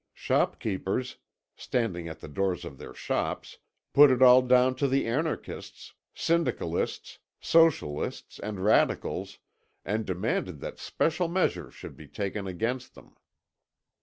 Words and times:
Shop 0.15 0.59
keepers, 0.59 1.17
standing 1.55 2.07
at 2.07 2.21
the 2.21 2.27
doors 2.27 2.65
of 2.65 2.79
their 2.79 2.95
shops, 2.95 3.59
put 3.93 4.09
it 4.09 4.19
all 4.19 4.41
down 4.41 4.73
to 4.77 4.87
the 4.87 5.05
anarchists, 5.05 5.93
syndicalists, 6.15 7.19
socialists, 7.39 8.39
and 8.39 8.63
radicals, 8.65 9.37
and 9.85 10.03
demanded 10.03 10.59
that 10.59 10.79
special 10.79 11.27
measures 11.27 11.75
should 11.75 11.95
be 11.95 12.07
taken 12.07 12.47
against 12.47 12.95
them. 12.95 13.15